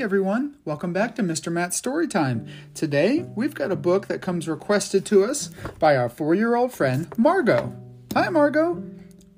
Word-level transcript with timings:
Everyone, 0.00 0.56
welcome 0.64 0.92
back 0.92 1.16
to 1.16 1.24
Mr. 1.24 1.50
Matt's 1.50 1.80
Storytime. 1.80 2.48
Today 2.72 3.26
we've 3.34 3.54
got 3.54 3.72
a 3.72 3.76
book 3.76 4.06
that 4.06 4.22
comes 4.22 4.46
requested 4.46 5.04
to 5.06 5.24
us 5.24 5.48
by 5.80 5.96
our 5.96 6.08
four 6.08 6.36
year 6.36 6.54
old 6.54 6.72
friend 6.72 7.12
Margot. 7.18 7.74
Hi 8.14 8.28
Margot! 8.28 8.80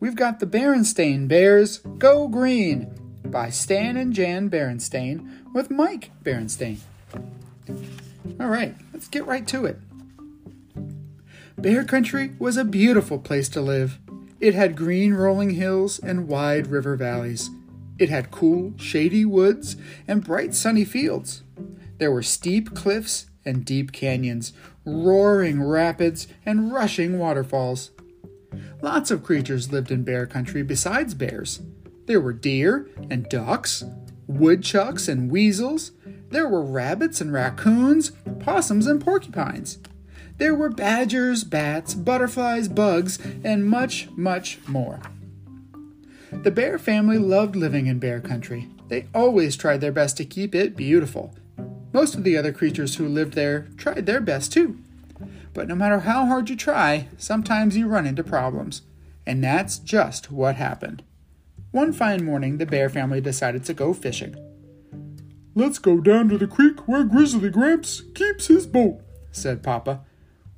We've 0.00 0.14
got 0.14 0.38
The 0.38 0.46
Berenstain 0.46 1.28
Bears 1.28 1.78
Go 1.78 2.28
Green 2.28 2.92
by 3.24 3.48
Stan 3.48 3.96
and 3.96 4.12
Jan 4.12 4.50
Berenstain 4.50 5.52
with 5.54 5.70
Mike 5.70 6.10
Berenstain. 6.22 6.80
All 8.38 8.48
right, 8.48 8.74
let's 8.92 9.08
get 9.08 9.24
right 9.24 9.46
to 9.48 9.64
it. 9.64 9.78
Bear 11.56 11.84
Country 11.84 12.34
was 12.38 12.58
a 12.58 12.64
beautiful 12.64 13.18
place 13.18 13.48
to 13.50 13.62
live. 13.62 13.98
It 14.40 14.54
had 14.54 14.76
green 14.76 15.14
rolling 15.14 15.50
hills 15.50 15.98
and 15.98 16.28
wide 16.28 16.66
river 16.66 16.96
valleys. 16.96 17.48
It 18.00 18.08
had 18.08 18.30
cool, 18.30 18.72
shady 18.78 19.26
woods 19.26 19.76
and 20.08 20.24
bright 20.24 20.54
sunny 20.54 20.86
fields. 20.86 21.42
There 21.98 22.10
were 22.10 22.22
steep 22.22 22.74
cliffs 22.74 23.26
and 23.44 23.62
deep 23.62 23.92
canyons, 23.92 24.54
roaring 24.86 25.62
rapids 25.62 26.26
and 26.46 26.72
rushing 26.72 27.18
waterfalls. 27.18 27.90
Lots 28.80 29.10
of 29.10 29.22
creatures 29.22 29.70
lived 29.70 29.90
in 29.90 30.02
bear 30.02 30.26
country 30.26 30.62
besides 30.62 31.12
bears. 31.12 31.60
There 32.06 32.22
were 32.22 32.32
deer 32.32 32.88
and 33.10 33.28
ducks, 33.28 33.84
woodchucks 34.26 35.06
and 35.06 35.30
weasels. 35.30 35.92
There 36.30 36.48
were 36.48 36.64
rabbits 36.64 37.20
and 37.20 37.34
raccoons, 37.34 38.12
possums 38.38 38.86
and 38.86 39.04
porcupines. 39.04 39.76
There 40.38 40.54
were 40.54 40.70
badgers, 40.70 41.44
bats, 41.44 41.92
butterflies, 41.92 42.66
bugs, 42.68 43.18
and 43.44 43.66
much, 43.66 44.08
much 44.16 44.58
more. 44.66 45.00
The 46.32 46.50
bear 46.50 46.78
family 46.78 47.18
loved 47.18 47.56
living 47.56 47.86
in 47.86 47.98
bear 47.98 48.20
country. 48.20 48.68
They 48.88 49.08
always 49.14 49.56
tried 49.56 49.80
their 49.80 49.92
best 49.92 50.16
to 50.16 50.24
keep 50.24 50.54
it 50.54 50.76
beautiful. 50.76 51.34
Most 51.92 52.14
of 52.14 52.24
the 52.24 52.36
other 52.36 52.52
creatures 52.52 52.96
who 52.96 53.08
lived 53.08 53.34
there 53.34 53.68
tried 53.76 54.06
their 54.06 54.20
best 54.20 54.52
too. 54.52 54.78
But 55.52 55.68
no 55.68 55.74
matter 55.74 56.00
how 56.00 56.26
hard 56.26 56.48
you 56.48 56.56
try, 56.56 57.08
sometimes 57.18 57.76
you 57.76 57.88
run 57.88 58.06
into 58.06 58.22
problems. 58.22 58.82
And 59.26 59.42
that's 59.42 59.78
just 59.78 60.30
what 60.30 60.56
happened. 60.56 61.02
One 61.72 61.92
fine 61.92 62.24
morning, 62.24 62.58
the 62.58 62.66
bear 62.66 62.88
family 62.88 63.20
decided 63.20 63.64
to 63.64 63.74
go 63.74 63.92
fishing. 63.92 64.34
Let's 65.54 65.78
go 65.78 66.00
down 66.00 66.28
to 66.28 66.38
the 66.38 66.46
creek 66.46 66.86
where 66.88 67.04
Grizzly 67.04 67.50
Gramps 67.50 68.02
keeps 68.14 68.46
his 68.46 68.66
boat, 68.66 69.00
said 69.32 69.62
Papa. 69.62 70.00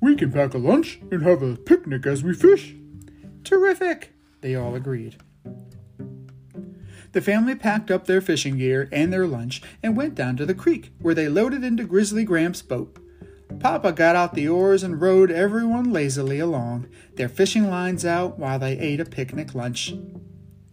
We 0.01 0.17
can 0.17 0.31
pack 0.31 0.55
a 0.55 0.59
lunch 0.59 1.01
and 1.11 1.23
have 1.23 1.43
a 1.43 1.57
picnic 1.57 2.07
as 2.07 2.23
we 2.23 2.35
fish. 2.35 2.75
Terrific, 3.43 4.13
they 4.43 4.55
all 4.55 4.75
agreed. 4.75 5.17
The 7.13 7.21
family 7.21 7.55
packed 7.55 7.91
up 7.91 8.07
their 8.07 8.21
fishing 8.21 8.59
gear 8.59 8.89
and 8.91 9.13
their 9.13 9.27
lunch 9.27 9.63
and 9.83 9.97
went 9.97 10.15
down 10.15 10.37
to 10.39 10.47
the 10.47 10.55
creek, 10.55 10.93
where 11.01 11.15
they 11.15 11.29
loaded 11.29 11.63
into 11.63 11.85
Grizzly 11.85 12.25
Gramps' 12.25 12.63
boat. 12.63 12.99
Papa 13.61 13.93
got 13.93 14.17
out 14.17 14.35
the 14.35 14.49
oars 14.49 14.83
and 14.83 15.01
rowed 15.01 15.31
everyone 15.31 15.93
lazily 15.93 16.39
along, 16.39 16.89
their 17.17 17.29
fishing 17.29 17.69
lines 17.69 18.05
out 18.05 18.39
while 18.39 18.59
they 18.59 18.79
ate 18.79 19.01
a 19.01 19.05
picnic 19.05 19.55
lunch. 19.55 19.95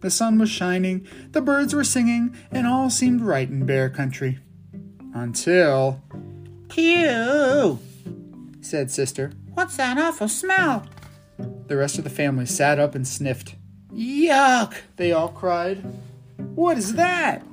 The 0.00 0.10
sun 0.10 0.38
was 0.38 0.48
shining, 0.48 1.06
the 1.32 1.42
birds 1.42 1.74
were 1.74 1.84
singing, 1.84 2.34
and 2.50 2.66
all 2.66 2.88
seemed 2.88 3.20
right 3.20 3.48
in 3.48 3.66
Bear 3.66 3.90
Country. 3.90 4.38
Until. 5.14 6.02
Pew! 6.70 7.78
said 8.62 8.90
Sister. 8.90 9.32
What's 9.52 9.76
that 9.76 9.98
awful 9.98 10.28
smell? 10.28 10.86
The 11.66 11.76
rest 11.76 11.98
of 11.98 12.04
the 12.04 12.10
family 12.10 12.46
sat 12.46 12.78
up 12.78 12.94
and 12.94 13.06
sniffed. 13.06 13.56
Yuck! 13.92 14.74
They 14.96 15.12
all 15.12 15.28
cried. 15.28 15.84
What 16.54 16.78
is 16.78 16.94
that? 16.94 17.44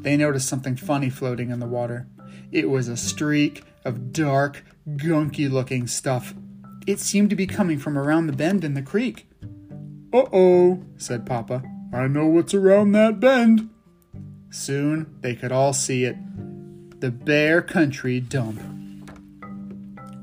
They 0.00 0.16
noticed 0.16 0.48
something 0.48 0.76
funny 0.76 1.10
floating 1.10 1.50
in 1.50 1.60
the 1.60 1.66
water. 1.66 2.06
It 2.52 2.70
was 2.70 2.88
a 2.88 2.96
streak 2.96 3.64
of 3.84 4.12
dark, 4.12 4.64
gunky 4.96 5.50
looking 5.50 5.86
stuff. 5.86 6.34
It 6.86 7.00
seemed 7.00 7.30
to 7.30 7.36
be 7.36 7.46
coming 7.46 7.78
from 7.78 7.98
around 7.98 8.26
the 8.26 8.32
bend 8.32 8.64
in 8.64 8.74
the 8.74 8.82
creek. 8.82 9.28
Uh 10.12 10.24
oh, 10.32 10.84
said 10.96 11.26
Papa. 11.26 11.62
I 11.92 12.06
know 12.06 12.26
what's 12.26 12.54
around 12.54 12.92
that 12.92 13.20
bend. 13.20 13.70
Soon 14.50 15.18
they 15.20 15.34
could 15.34 15.52
all 15.52 15.72
see 15.72 16.04
it 16.04 16.16
the 17.00 17.10
Bear 17.10 17.60
Country 17.60 18.20
dump. 18.20 18.60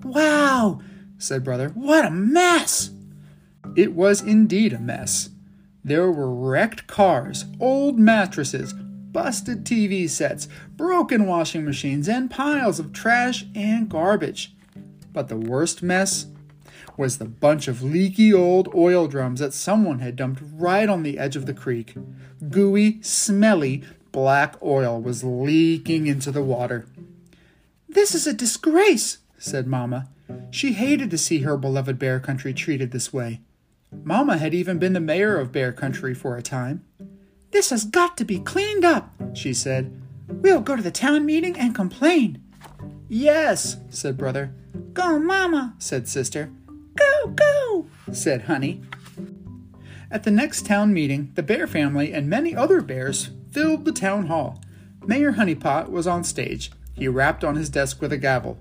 Wow, 0.04 0.82
said 1.18 1.44
Brother. 1.44 1.70
What 1.70 2.06
a 2.06 2.10
mess! 2.12 2.92
It 3.76 3.94
was 3.94 4.22
indeed 4.22 4.74
a 4.74 4.80
mess. 4.80 5.30
There 5.84 6.12
were 6.12 6.34
wrecked 6.34 6.88
cars, 6.88 7.46
old 7.60 8.00
mattresses, 8.00 8.74
busted 8.74 9.66
TV 9.66 10.10
sets, 10.10 10.48
broken 10.76 11.26
washing 11.28 11.66
machines, 11.66 12.08
and 12.08 12.32
piles 12.32 12.80
of 12.80 12.94
trash 12.94 13.46
and 13.54 13.90
garbage. 13.90 14.56
But 15.12 15.28
the 15.28 15.38
worst 15.38 15.84
mess 15.84 16.28
was 16.98 17.18
the 17.18 17.26
bunch 17.26 17.68
of 17.68 17.84
leaky 17.84 18.34
old 18.34 18.74
oil 18.74 19.08
drums 19.08 19.40
that 19.40 19.54
someone 19.54 20.00
had 20.00 20.16
dumped 20.16 20.42
right 20.54 20.88
on 20.88 21.04
the 21.04 21.18
edge 21.18 21.36
of 21.36 21.46
the 21.46 21.54
creek. 21.54 21.96
Gooey, 22.50 23.02
smelly, 23.02 23.84
black 24.12 24.56
oil 24.62 25.02
was 25.02 25.24
leaking 25.24 26.08
into 26.08 26.32
the 26.32 26.44
water. 26.44 26.88
This 27.90 28.16
is 28.16 28.26
a 28.26 28.34
disgrace, 28.34 29.20
said 29.38 29.68
Mama. 29.68 30.08
She 30.52 30.74
hated 30.74 31.12
to 31.12 31.18
see 31.18 31.40
her 31.40 31.58
beloved 31.58 32.00
bear 32.00 32.20
country 32.20 32.54
treated 32.54 32.92
this 32.92 33.12
way. 33.12 33.42
Mama 34.04 34.38
had 34.38 34.54
even 34.54 34.80
been 34.80 34.94
the 34.94 35.00
mayor 35.00 35.40
of 35.40 35.52
Bear 35.52 35.72
Country 35.72 36.14
for 36.14 36.38
a 36.38 36.42
time. 36.42 36.84
This 37.52 37.70
has 37.70 37.86
got 37.86 38.18
to 38.18 38.26
be 38.26 38.40
cleaned 38.40 38.84
up, 38.84 39.14
she 39.34 39.54
said. 39.54 40.02
We'll 40.28 40.62
go 40.62 40.76
to 40.76 40.82
the 40.82 40.92
town 40.92 41.26
meeting 41.26 41.58
and 41.58 41.76
complain. 41.76 42.42
Yes, 43.08 43.78
said 43.90 44.18
Brother. 44.18 44.54
Go, 44.94 45.20
Mama, 45.20 45.76
said 45.78 46.08
Sister. 46.08 46.52
Go, 46.96 47.28
go, 47.28 47.88
said 48.12 48.44
Honey. 48.44 48.82
At 50.10 50.24
the 50.24 50.32
next 50.32 50.66
town 50.66 50.94
meeting, 50.94 51.32
the 51.36 51.44
bear 51.44 51.68
family 51.68 52.14
and 52.14 52.30
many 52.30 52.56
other 52.56 52.82
bears 52.82 53.32
filled 53.52 53.86
the 53.86 53.92
town 53.92 54.28
hall. 54.28 54.62
Mayor 55.06 55.34
Honeypot 55.34 55.90
was 55.90 56.08
on 56.08 56.24
stage. 56.24 56.72
He 56.94 57.08
rapped 57.08 57.44
on 57.44 57.56
his 57.56 57.70
desk 57.70 58.02
with 58.02 58.14
a 58.14 58.18
gavel. 58.18 58.58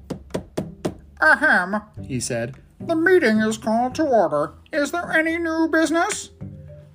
Ahem, 1.21 1.83
he 2.03 2.19
said. 2.19 2.57
The 2.87 2.97
meeting 2.97 3.39
is 3.39 3.59
called 3.59 3.95
to 3.95 4.03
order. 4.03 4.55
Is 4.73 4.91
there 4.91 5.13
any 5.13 5.39
new 5.39 5.69
business? 5.69 6.31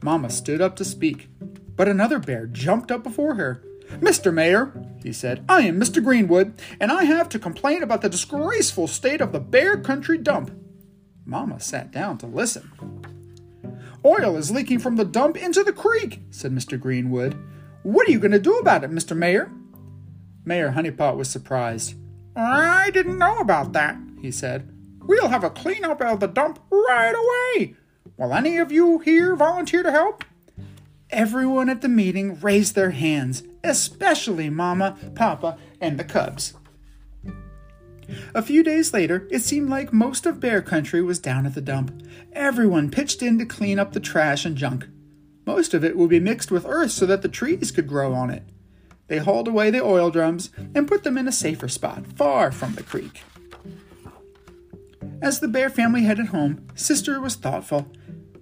Mama 0.01 0.29
stood 0.29 0.61
up 0.61 0.75
to 0.75 0.85
speak, 0.85 1.29
but 1.75 1.87
another 1.87 2.19
bear 2.19 2.45
jumped 2.45 2.91
up 2.91 3.03
before 3.03 3.35
her. 3.35 3.63
Mr. 3.99 4.33
Mayor, 4.33 4.73
he 5.01 5.13
said, 5.13 5.45
I 5.47 5.61
am 5.61 5.79
Mr. 5.79 6.03
Greenwood, 6.03 6.61
and 6.79 6.91
I 6.91 7.05
have 7.05 7.29
to 7.29 7.39
complain 7.39 7.83
about 7.83 8.01
the 8.01 8.09
disgraceful 8.09 8.87
state 8.87 9.21
of 9.21 9.31
the 9.31 9.39
Bear 9.39 9.77
Country 9.77 10.17
dump. 10.17 10.51
Mamma 11.25 11.59
sat 11.59 11.91
down 11.91 12.17
to 12.19 12.27
listen. 12.27 12.69
Oil 14.03 14.35
is 14.35 14.51
leaking 14.51 14.79
from 14.79 14.97
the 14.97 15.05
dump 15.05 15.37
into 15.37 15.63
the 15.63 15.73
creek, 15.73 16.21
said 16.31 16.51
Mr. 16.51 16.79
Greenwood. 16.79 17.35
What 17.83 18.07
are 18.07 18.11
you 18.11 18.19
going 18.19 18.31
to 18.31 18.39
do 18.39 18.57
about 18.57 18.83
it, 18.83 18.91
Mr. 18.91 19.15
Mayor? 19.15 19.51
Mayor 20.43 20.71
Honeypot 20.71 21.15
was 21.15 21.29
surprised. 21.29 21.95
I 22.35 22.91
didn't 22.91 23.17
know 23.17 23.39
about 23.39 23.73
that, 23.73 23.97
he 24.21 24.31
said. 24.31 24.71
We'll 25.07 25.29
have 25.29 25.43
a 25.45 25.49
cleanup 25.49 26.01
of 26.01 26.19
the 26.19 26.27
dump 26.27 26.59
right 26.69 27.13
away. 27.15 27.75
Will 28.17 28.33
any 28.33 28.57
of 28.57 28.71
you 28.71 28.99
here 28.99 29.35
volunteer 29.35 29.81
to 29.81 29.91
help? 29.91 30.25
Everyone 31.09 31.69
at 31.69 31.81
the 31.81 31.87
meeting 31.87 32.39
raised 32.41 32.75
their 32.75 32.91
hands, 32.91 33.43
especially 33.63 34.49
Mama, 34.49 34.97
Papa, 35.15 35.57
and 35.79 35.97
the 35.97 36.03
cubs. 36.03 36.53
A 38.35 38.41
few 38.41 38.63
days 38.63 38.93
later, 38.93 39.27
it 39.31 39.41
seemed 39.41 39.69
like 39.69 39.93
most 39.93 40.25
of 40.25 40.39
Bear 40.39 40.61
Country 40.61 41.01
was 41.01 41.19
down 41.19 41.45
at 41.45 41.55
the 41.55 41.61
dump. 41.61 41.93
Everyone 42.33 42.91
pitched 42.91 43.21
in 43.21 43.39
to 43.39 43.45
clean 43.45 43.79
up 43.79 43.93
the 43.93 43.99
trash 43.99 44.45
and 44.45 44.57
junk. 44.57 44.87
Most 45.45 45.73
of 45.73 45.83
it 45.83 45.95
would 45.95 46.09
be 46.09 46.19
mixed 46.19 46.51
with 46.51 46.65
earth 46.65 46.91
so 46.91 47.05
that 47.05 47.21
the 47.21 47.29
trees 47.29 47.71
could 47.71 47.87
grow 47.87 48.13
on 48.13 48.29
it. 48.29 48.43
They 49.07 49.19
hauled 49.19 49.47
away 49.47 49.71
the 49.71 49.83
oil 49.83 50.09
drums 50.09 50.51
and 50.75 50.87
put 50.87 51.03
them 51.03 51.17
in 51.17 51.27
a 51.27 51.31
safer 51.31 51.69
spot, 51.69 52.05
far 52.17 52.51
from 52.51 52.75
the 52.75 52.83
creek. 52.83 53.23
As 55.21 55.39
the 55.39 55.47
bear 55.47 55.69
family 55.69 56.03
headed 56.03 56.27
home, 56.27 56.67
Sister 56.75 57.19
was 57.19 57.35
thoughtful. 57.35 57.91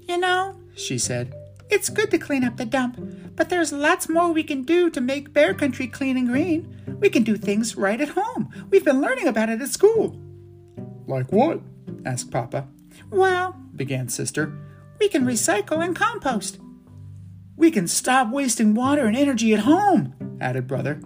You 0.08 0.18
know, 0.18 0.60
she 0.76 0.98
said, 0.98 1.34
it's 1.70 1.90
good 1.90 2.12
to 2.12 2.18
clean 2.18 2.44
up 2.44 2.58
the 2.58 2.66
dump, 2.66 3.00
but 3.36 3.50
there's 3.50 3.72
lots 3.72 4.08
more 4.08 4.32
we 4.32 4.44
can 4.44 4.64
do 4.64 4.90
to 4.92 5.02
make 5.02 5.34
Bear 5.34 5.54
Country 5.54 5.88
clean 5.88 6.16
and 6.18 6.28
green. 6.28 6.98
We 7.00 7.10
can 7.10 7.24
do 7.24 7.38
things 7.38 7.76
right 7.76 8.00
at 8.00 8.10
home. 8.10 8.50
We've 8.70 8.86
been 8.86 9.02
learning 9.02 9.28
about 9.28 9.50
it 9.50 9.62
at 9.62 9.70
school. 9.70 10.20
Like 11.08 11.32
what? 11.32 11.62
asked 12.06 12.32
Papa. 12.32 12.68
Well, 13.10 13.56
began 13.76 14.10
Sister, 14.10 14.58
we 15.00 15.10
can 15.10 15.26
recycle 15.26 15.84
and 15.84 15.96
compost. 15.96 16.60
We 17.58 17.72
can 17.72 17.88
stop 17.88 18.32
wasting 18.32 18.74
water 18.74 19.06
and 19.06 19.16
energy 19.16 19.54
at 19.54 19.62
home, 19.62 20.14
added 20.40 20.68
Brother. 20.68 21.02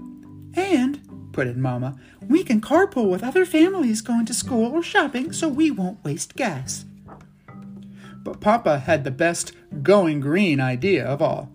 And, 0.55 0.98
put 1.31 1.47
in 1.47 1.61
Mama, 1.61 1.97
we 2.27 2.43
can 2.43 2.61
carpool 2.61 3.09
with 3.09 3.23
other 3.23 3.45
families 3.45 4.01
going 4.01 4.25
to 4.25 4.33
school 4.33 4.71
or 4.71 4.83
shopping 4.83 5.31
so 5.31 5.47
we 5.47 5.71
won't 5.71 6.03
waste 6.03 6.35
gas. 6.35 6.85
But 8.23 8.41
Papa 8.41 8.79
had 8.79 9.03
the 9.03 9.11
best 9.11 9.53
going 9.81 10.19
green 10.19 10.59
idea 10.59 11.05
of 11.05 11.21
all. 11.21 11.51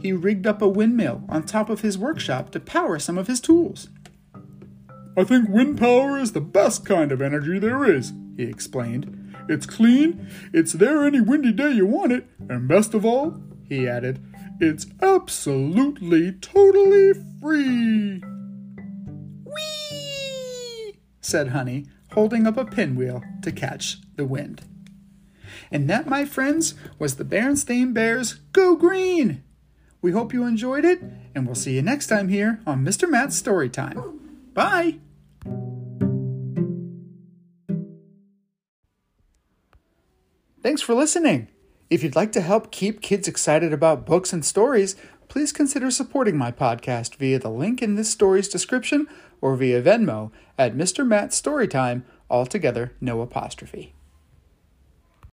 He 0.00 0.12
rigged 0.12 0.46
up 0.46 0.62
a 0.62 0.68
windmill 0.68 1.24
on 1.28 1.42
top 1.42 1.68
of 1.68 1.80
his 1.80 1.98
workshop 1.98 2.50
to 2.50 2.60
power 2.60 2.98
some 2.98 3.18
of 3.18 3.26
his 3.26 3.40
tools. 3.40 3.88
I 5.16 5.24
think 5.24 5.48
wind 5.48 5.78
power 5.78 6.18
is 6.18 6.32
the 6.32 6.40
best 6.40 6.84
kind 6.84 7.10
of 7.10 7.22
energy 7.22 7.58
there 7.58 7.84
is, 7.84 8.12
he 8.36 8.44
explained. 8.44 9.34
It's 9.48 9.64
clean, 9.64 10.28
it's 10.52 10.72
there 10.72 11.04
any 11.04 11.20
windy 11.20 11.52
day 11.52 11.72
you 11.72 11.86
want 11.86 12.12
it, 12.12 12.26
and 12.48 12.68
best 12.68 12.92
of 12.92 13.04
all, 13.04 13.40
he 13.68 13.88
added, 13.88 14.20
it's 14.60 14.86
absolutely, 15.00 16.32
totally 16.32 17.12
free. 17.40 18.22
Said 21.26 21.48
Honey, 21.48 21.86
holding 22.12 22.46
up 22.46 22.56
a 22.56 22.64
pinwheel 22.64 23.20
to 23.42 23.50
catch 23.50 23.98
the 24.14 24.24
wind. 24.24 24.62
And 25.72 25.90
that, 25.90 26.06
my 26.06 26.24
friends, 26.24 26.74
was 27.00 27.16
the 27.16 27.24
Berenstain 27.24 27.92
Bears 27.92 28.34
Go 28.52 28.76
Green! 28.76 29.42
We 30.00 30.12
hope 30.12 30.32
you 30.32 30.44
enjoyed 30.44 30.84
it, 30.84 31.02
and 31.34 31.44
we'll 31.44 31.56
see 31.56 31.74
you 31.74 31.82
next 31.82 32.06
time 32.06 32.28
here 32.28 32.60
on 32.64 32.84
Mr. 32.84 33.10
Matt's 33.10 33.34
Story 33.34 33.68
Time. 33.68 34.20
Bye! 34.54 35.00
Thanks 40.62 40.80
for 40.80 40.94
listening. 40.94 41.48
If 41.90 42.04
you'd 42.04 42.14
like 42.14 42.30
to 42.32 42.40
help 42.40 42.70
keep 42.70 43.00
kids 43.00 43.26
excited 43.26 43.72
about 43.72 44.06
books 44.06 44.32
and 44.32 44.44
stories, 44.44 44.94
please 45.36 45.52
consider 45.52 45.90
supporting 45.90 46.34
my 46.34 46.50
podcast 46.50 47.16
via 47.16 47.38
the 47.38 47.50
link 47.50 47.82
in 47.82 47.94
this 47.94 48.08
story's 48.08 48.48
description 48.48 49.06
or 49.42 49.54
via 49.54 49.82
Venmo 49.82 50.30
at 50.56 50.74
Mr. 50.74 51.06
Matt 51.06 51.28
Storytime, 51.28 52.04
altogether 52.30 52.94
no 53.02 53.20
apostrophe. 53.20 53.95